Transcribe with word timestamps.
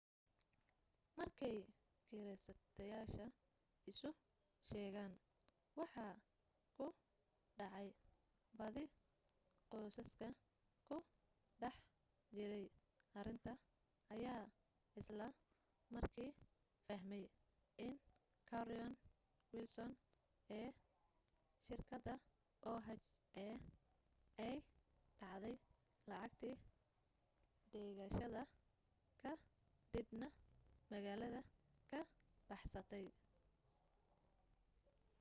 markay 1.17 1.57
kireysteyaasha 2.07 3.25
isu 3.91 4.09
sheegeen 4.69 5.13
waxa 5.79 6.05
ku 6.77 6.85
dhacay 7.57 7.89
badi 8.57 8.83
qoysaska 9.71 10.27
ku 10.87 10.95
dhex 11.61 11.75
jiray 12.35 12.65
arrinta 13.19 13.51
ayaa 14.13 14.43
isla 14.99 15.27
markii 15.93 16.31
fahmay 16.85 17.25
in 17.85 17.95
carolyn 18.49 18.93
wilson 19.53 19.91
ee 20.59 20.69
shirkadda 21.65 22.13
oha 22.71 22.93
ay 24.45 24.57
dhacday 25.19 25.55
lacagtii 26.09 26.55
dhigashada 27.71 28.41
ka 29.21 29.31
dib 29.93 30.07
na 30.21 30.27
magaalada 30.91 31.41
ka 31.91 31.99
baxsatay 32.47 33.05